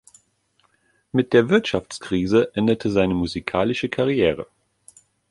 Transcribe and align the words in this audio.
Mit 1.11 1.31
der 1.31 1.49
Wirtschaftskrise 1.49 2.51
endete 2.55 2.89
seine 2.89 3.13
musikalische 3.13 3.87
Karriere. 3.87 4.47